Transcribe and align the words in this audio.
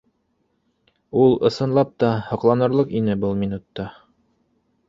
Ул, 1.25 1.35
ысынлап 1.51 1.93
та, 2.05 2.11
һоҡланырлыҡ 2.31 2.97
ине 3.01 3.19
был 3.25 3.39
минутта 3.45 3.87